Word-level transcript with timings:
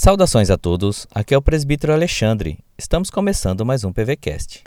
Saudações 0.00 0.48
a 0.48 0.56
todos, 0.56 1.08
aqui 1.12 1.34
é 1.34 1.36
o 1.36 1.42
presbítero 1.42 1.92
Alexandre. 1.92 2.60
Estamos 2.78 3.10
começando 3.10 3.66
mais 3.66 3.82
um 3.82 3.92
PVCast. 3.92 4.62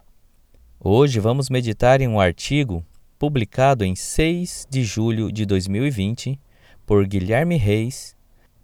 Hoje 0.78 1.21
vamos 1.21 1.50
meditar 1.50 2.02
em 2.02 2.07
um 2.10 2.20
artigo 2.20 2.86
publicado 3.18 3.86
em 3.86 3.96
6 3.96 4.68
de 4.70 4.84
julho 4.84 5.32
de 5.32 5.46
2020 5.46 6.38
por 6.86 7.07
Guilherme 7.07 7.55
Reis 7.55 8.14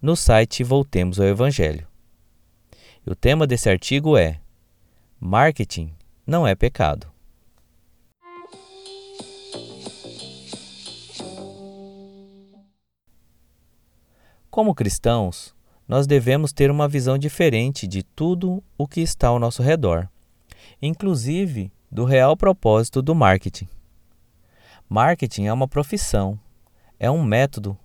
no 0.01 0.13
site 0.13 0.61
Voltemos 0.61 1.21
ao 1.21 1.27
Evangelho. 1.27 1.87
O 3.05 3.15
tema 3.15 3.47
desse 3.47 3.69
artigo 3.69 4.17
é 4.17 4.41
Marketing 5.21 5.93
não 6.27 6.45
é 6.45 6.53
pecado. 6.53 7.07
Como 14.51 14.75
cristãos, 14.75 15.55
nós 15.87 16.05
devemos 16.05 16.51
ter 16.51 16.69
uma 16.69 16.87
visão 16.87 17.17
diferente 17.17 17.87
de 17.87 18.03
tudo 18.03 18.61
o 18.77 18.87
que 18.87 19.01
está 19.01 19.29
ao 19.29 19.39
nosso 19.39 19.63
redor, 19.63 20.09
inclusive 20.81 21.71
do 21.89 22.03
real 22.03 22.35
propósito 22.35 23.01
do 23.01 23.15
marketing. 23.15 23.67
Marketing 24.89 25.45
é 25.45 25.53
uma 25.53 25.67
profissão, 25.67 26.39
é 26.99 27.09
um 27.09 27.23
método, 27.23 27.77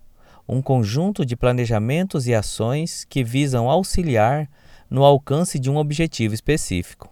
um 0.48 0.60
conjunto 0.60 1.24
de 1.24 1.36
planejamentos 1.36 2.26
e 2.26 2.34
ações 2.34 3.04
que 3.04 3.22
visam 3.22 3.70
auxiliar 3.70 4.50
no 4.90 5.04
alcance 5.04 5.58
de 5.58 5.70
um 5.70 5.76
objetivo 5.76 6.34
específico. 6.34 7.10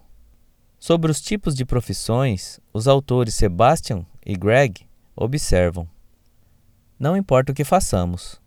Sobre 0.79 1.11
os 1.11 1.21
tipos 1.21 1.55
de 1.55 1.65
profissões, 1.65 2.59
os 2.73 2.89
autores 2.89 3.35
Sebastian 3.35 4.05
e 4.25 4.35
Greg 4.37 4.87
observam: 5.15 5.89
Não 6.99 7.17
importa 7.17 7.53
o 7.53 7.55
que 7.55 7.65
façamos, 7.65 8.41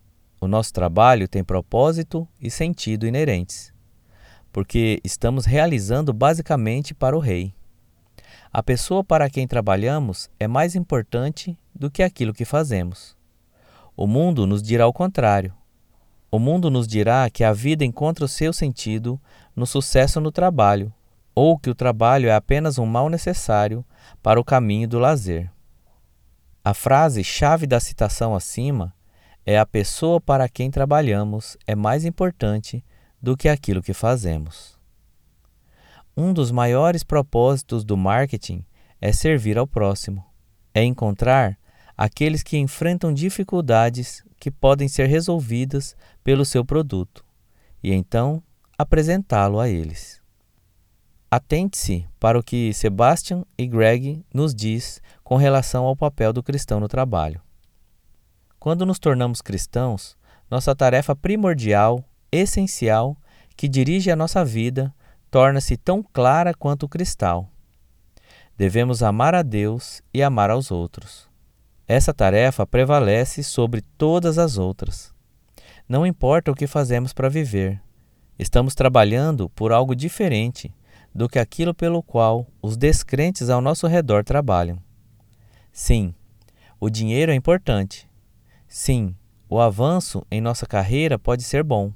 o 0.44 0.48
nosso 0.48 0.72
trabalho 0.72 1.26
tem 1.26 1.42
propósito 1.42 2.28
e 2.38 2.50
sentido 2.50 3.06
inerentes, 3.06 3.72
porque 4.52 5.00
estamos 5.02 5.46
realizando 5.46 6.12
basicamente 6.12 6.94
para 6.94 7.16
o 7.16 7.18
Rei. 7.18 7.54
A 8.52 8.62
pessoa 8.62 9.02
para 9.02 9.30
quem 9.30 9.48
trabalhamos 9.48 10.28
é 10.38 10.46
mais 10.46 10.74
importante 10.76 11.58
do 11.74 11.90
que 11.90 12.02
aquilo 12.02 12.34
que 12.34 12.44
fazemos. 12.44 13.16
O 13.96 14.06
mundo 14.06 14.46
nos 14.46 14.62
dirá 14.62 14.86
o 14.86 14.92
contrário. 14.92 15.54
O 16.30 16.38
mundo 16.38 16.70
nos 16.70 16.86
dirá 16.86 17.30
que 17.30 17.42
a 17.42 17.52
vida 17.52 17.84
encontra 17.84 18.24
o 18.24 18.28
seu 18.28 18.52
sentido 18.52 19.18
no 19.56 19.66
sucesso 19.66 20.20
no 20.20 20.30
trabalho, 20.30 20.92
ou 21.34 21.58
que 21.58 21.70
o 21.70 21.74
trabalho 21.74 22.28
é 22.28 22.34
apenas 22.34 22.78
um 22.78 22.84
mal 22.84 23.08
necessário 23.08 23.82
para 24.22 24.38
o 24.38 24.44
caminho 24.44 24.86
do 24.86 24.98
lazer. 24.98 25.50
A 26.62 26.74
frase 26.74 27.24
chave 27.24 27.66
da 27.66 27.80
citação 27.80 28.34
acima 28.34 28.94
é 29.46 29.58
a 29.58 29.66
pessoa 29.66 30.20
para 30.20 30.48
quem 30.48 30.70
trabalhamos 30.70 31.56
é 31.66 31.74
mais 31.74 32.04
importante 32.04 32.84
do 33.20 33.36
que 33.36 33.48
aquilo 33.48 33.82
que 33.82 33.92
fazemos. 33.92 34.78
Um 36.16 36.32
dos 36.32 36.50
maiores 36.50 37.02
propósitos 37.02 37.84
do 37.84 37.96
marketing 37.96 38.64
é 39.00 39.12
servir 39.12 39.58
ao 39.58 39.66
próximo, 39.66 40.24
é 40.72 40.82
encontrar 40.82 41.58
aqueles 41.96 42.42
que 42.42 42.56
enfrentam 42.56 43.12
dificuldades 43.12 44.24
que 44.38 44.50
podem 44.50 44.88
ser 44.88 45.06
resolvidas 45.06 45.96
pelo 46.22 46.44
seu 46.44 46.64
produto 46.64 47.24
e 47.82 47.92
então 47.92 48.42
apresentá-lo 48.78 49.60
a 49.60 49.68
eles. 49.68 50.22
Atente-se 51.30 52.06
para 52.18 52.38
o 52.38 52.42
que 52.42 52.72
Sebastian 52.72 53.44
e 53.58 53.66
Greg 53.66 54.24
nos 54.32 54.54
diz 54.54 55.02
com 55.22 55.36
relação 55.36 55.84
ao 55.84 55.96
papel 55.96 56.32
do 56.32 56.42
cristão 56.42 56.78
no 56.78 56.88
trabalho. 56.88 57.42
Quando 58.64 58.86
nos 58.86 58.98
tornamos 58.98 59.42
cristãos, 59.42 60.16
nossa 60.50 60.74
tarefa 60.74 61.14
primordial, 61.14 62.02
essencial, 62.32 63.14
que 63.58 63.68
dirige 63.68 64.10
a 64.10 64.16
nossa 64.16 64.42
vida, 64.42 64.90
torna-se 65.30 65.76
tão 65.76 66.02
clara 66.02 66.54
quanto 66.54 66.84
o 66.84 66.88
cristal. 66.88 67.50
Devemos 68.56 69.02
amar 69.02 69.34
a 69.34 69.42
Deus 69.42 70.00
e 70.14 70.22
amar 70.22 70.48
aos 70.48 70.70
outros. 70.70 71.28
Essa 71.86 72.14
tarefa 72.14 72.66
prevalece 72.66 73.42
sobre 73.42 73.82
todas 73.98 74.38
as 74.38 74.56
outras. 74.56 75.12
Não 75.86 76.06
importa 76.06 76.50
o 76.50 76.54
que 76.54 76.66
fazemos 76.66 77.12
para 77.12 77.28
viver, 77.28 77.78
estamos 78.38 78.74
trabalhando 78.74 79.50
por 79.50 79.72
algo 79.72 79.94
diferente 79.94 80.74
do 81.14 81.28
que 81.28 81.38
aquilo 81.38 81.74
pelo 81.74 82.02
qual 82.02 82.46
os 82.62 82.78
descrentes 82.78 83.50
ao 83.50 83.60
nosso 83.60 83.86
redor 83.86 84.24
trabalham. 84.24 84.78
Sim, 85.70 86.14
o 86.80 86.88
dinheiro 86.88 87.30
é 87.30 87.34
importante, 87.34 88.08
Sim, 88.76 89.14
o 89.48 89.60
avanço 89.60 90.26
em 90.28 90.40
nossa 90.40 90.66
carreira 90.66 91.16
pode 91.16 91.44
ser 91.44 91.62
bom. 91.62 91.92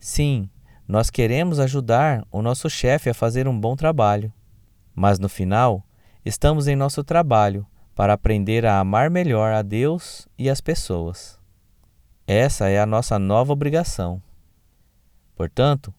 Sim, 0.00 0.50
nós 0.86 1.10
queremos 1.10 1.60
ajudar 1.60 2.26
o 2.28 2.42
nosso 2.42 2.68
chefe 2.68 3.08
a 3.08 3.14
fazer 3.14 3.46
um 3.46 3.56
bom 3.56 3.76
trabalho. 3.76 4.32
Mas 4.96 5.20
no 5.20 5.28
final, 5.28 5.86
estamos 6.24 6.66
em 6.66 6.74
nosso 6.74 7.04
trabalho 7.04 7.64
para 7.94 8.14
aprender 8.14 8.66
a 8.66 8.80
amar 8.80 9.10
melhor 9.10 9.52
a 9.52 9.62
Deus 9.62 10.26
e 10.36 10.50
as 10.50 10.60
pessoas. 10.60 11.38
Essa 12.26 12.68
é 12.68 12.80
a 12.80 12.84
nossa 12.84 13.16
nova 13.16 13.52
obrigação. 13.52 14.20
Portanto, 15.36 15.94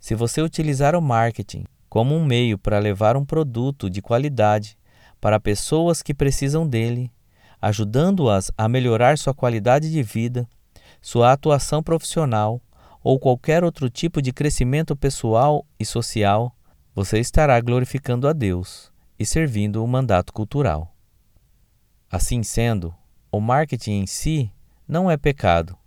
se 0.00 0.14
você 0.14 0.40
utilizar 0.40 0.96
o 0.96 1.02
marketing 1.02 1.66
como 1.90 2.14
um 2.14 2.24
meio 2.24 2.56
para 2.56 2.78
levar 2.78 3.18
um 3.18 3.24
produto 3.26 3.90
de 3.90 4.00
qualidade 4.00 4.78
para 5.20 5.38
pessoas 5.38 6.02
que 6.02 6.14
precisam 6.14 6.66
dele, 6.66 7.12
ajudando-as 7.62 8.50
a 8.58 8.68
melhorar 8.68 9.16
sua 9.16 9.32
qualidade 9.32 9.88
de 9.88 10.02
vida, 10.02 10.48
sua 11.00 11.32
atuação 11.32 11.80
profissional 11.80 12.60
ou 13.04 13.20
qualquer 13.20 13.62
outro 13.62 13.88
tipo 13.88 14.20
de 14.20 14.32
crescimento 14.32 14.96
pessoal 14.96 15.64
e 15.78 15.84
social, 15.84 16.54
você 16.92 17.20
estará 17.20 17.60
glorificando 17.60 18.26
a 18.26 18.32
Deus 18.32 18.92
e 19.16 19.24
servindo 19.24 19.82
o 19.82 19.86
mandato 19.86 20.32
cultural. 20.32 20.92
Assim 22.10 22.42
sendo, 22.42 22.92
o 23.30 23.40
marketing 23.40 24.02
em 24.02 24.06
si 24.06 24.52
não 24.86 25.08
é 25.08 25.16
pecado, 25.16 25.78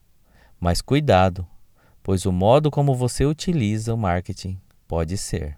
mas 0.59 0.81
cuidado, 0.81 1.45
pois 2.01 2.25
o 2.25 2.31
modo 2.31 2.71
como 2.71 2.95
você 2.95 3.25
utiliza 3.25 3.93
o 3.93 3.97
marketing 3.97 4.59
pode 4.87 5.17
ser. 5.17 5.57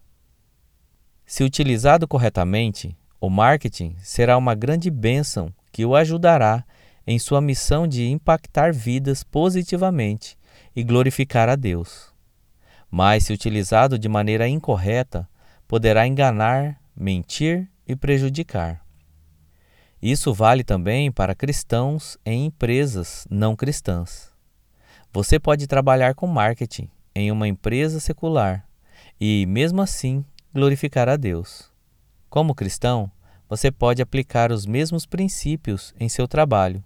Se 1.26 1.44
utilizado 1.44 2.08
corretamente, 2.08 2.98
o 3.22 3.30
marketing 3.30 3.96
será 4.00 4.36
uma 4.36 4.56
grande 4.56 4.90
bênção 4.90 5.54
que 5.78 5.86
o 5.86 5.96
ajudará 5.96 6.66
em 7.06 7.20
sua 7.20 7.40
missão 7.40 7.88
de 7.88 8.08
impactar 8.08 8.74
vidas 8.74 9.24
positivamente 9.24 10.36
e 10.76 10.84
glorificar 10.84 11.48
a 11.50 11.56
Deus. 11.56 12.12
Mas, 12.90 13.26
se 13.26 13.32
utilizado 13.32 14.00
de 14.00 14.10
maneira 14.10 14.48
incorreta, 14.48 15.30
poderá 15.68 16.08
enganar, 16.08 16.82
mentir 16.96 17.70
e 17.88 17.96
prejudicar. 17.96 18.84
Isso 20.02 20.34
vale 20.34 20.64
também 20.64 21.12
para 21.12 21.36
cristãos 21.36 22.18
em 22.26 22.48
empresas 22.48 23.28
não 23.30 23.56
cristãs. 23.56 24.32
Você 25.14 25.40
pode 25.40 25.68
trabalhar 25.68 26.16
com 26.16 26.26
marketing 26.26 26.90
em 27.14 27.32
uma 27.32 27.48
empresa 27.48 28.00
secular 28.00 28.68
e, 29.22 29.46
mesmo 29.46 29.80
assim, 29.80 30.26
glorificar 30.52 31.08
a 31.08 31.16
Deus. 31.16 31.72
Como 32.32 32.56
cristão, 32.56 33.12
você 33.50 33.72
pode 33.72 34.02
aplicar 34.02 34.52
os 34.52 34.66
mesmos 34.66 35.06
princípios 35.06 35.94
em 36.00 36.10
seu 36.10 36.28
trabalho, 36.28 36.84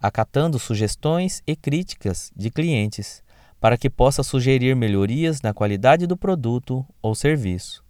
acatando 0.00 0.58
sugestões 0.58 1.42
e 1.46 1.56
críticas 1.56 2.30
de 2.36 2.50
clientes 2.50 3.22
para 3.60 3.76
que 3.76 3.90
possa 3.90 4.22
sugerir 4.22 4.76
melhorias 4.76 5.40
na 5.42 5.52
qualidade 5.52 6.06
do 6.06 6.16
produto 6.16 6.86
ou 7.02 7.14
serviço, 7.14 7.82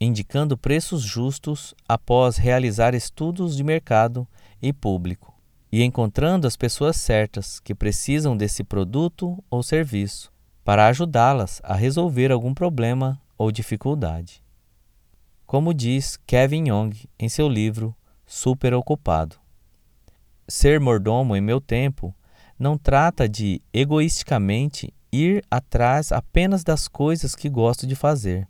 indicando 0.00 0.56
preços 0.56 1.02
justos 1.02 1.74
após 1.88 2.36
realizar 2.36 2.94
estudos 2.94 3.56
de 3.56 3.64
mercado 3.64 4.28
e 4.62 4.72
público, 4.72 5.34
e 5.72 5.82
encontrando 5.82 6.46
as 6.46 6.56
pessoas 6.56 6.96
certas 6.96 7.58
que 7.58 7.74
precisam 7.74 8.36
desse 8.36 8.62
produto 8.62 9.42
ou 9.50 9.62
serviço 9.62 10.32
para 10.64 10.86
ajudá-las 10.86 11.60
a 11.64 11.74
resolver 11.74 12.30
algum 12.30 12.52
problema 12.52 13.20
ou 13.38 13.50
dificuldade 13.50 14.45
como 15.46 15.72
diz 15.72 16.18
Kevin 16.26 16.68
Young 16.68 16.90
em 17.18 17.28
seu 17.28 17.48
livro 17.48 17.94
Super 18.26 18.74
Ocupado. 18.74 19.36
Ser 20.48 20.80
mordomo 20.80 21.36
em 21.36 21.40
meu 21.40 21.60
tempo 21.60 22.14
não 22.58 22.76
trata 22.76 23.28
de 23.28 23.62
egoisticamente 23.72 24.92
ir 25.12 25.44
atrás 25.48 26.10
apenas 26.10 26.64
das 26.64 26.88
coisas 26.88 27.36
que 27.36 27.48
gosto 27.48 27.86
de 27.86 27.94
fazer. 27.94 28.48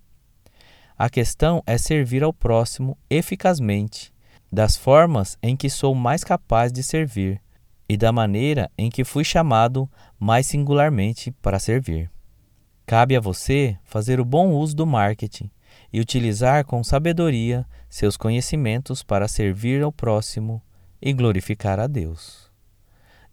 A 0.96 1.10
questão 1.10 1.62
é 1.66 1.76
servir 1.76 2.22
ao 2.22 2.32
próximo 2.32 2.96
eficazmente, 3.10 4.12
das 4.50 4.76
formas 4.76 5.36
em 5.42 5.54
que 5.54 5.68
sou 5.68 5.94
mais 5.94 6.24
capaz 6.24 6.72
de 6.72 6.82
servir 6.82 7.42
e 7.86 7.96
da 7.96 8.10
maneira 8.10 8.70
em 8.78 8.88
que 8.88 9.04
fui 9.04 9.22
chamado 9.22 9.90
mais 10.18 10.46
singularmente 10.46 11.30
para 11.42 11.58
servir. 11.58 12.10
Cabe 12.86 13.14
a 13.16 13.20
você 13.20 13.76
fazer 13.84 14.18
o 14.18 14.24
bom 14.24 14.52
uso 14.52 14.74
do 14.74 14.86
marketing 14.86 15.50
e 15.96 16.00
utilizar 16.00 16.62
com 16.66 16.84
sabedoria 16.84 17.66
seus 17.88 18.18
conhecimentos 18.18 19.02
para 19.02 19.26
servir 19.26 19.82
ao 19.82 19.90
próximo 19.90 20.62
e 21.00 21.10
glorificar 21.10 21.80
a 21.80 21.86
Deus. 21.86 22.50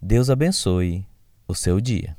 Deus 0.01 0.29
abençoe 0.29 1.05
o 1.45 1.53
seu 1.53 1.81
dia. 1.81 2.15